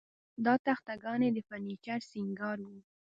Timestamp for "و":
2.63-2.69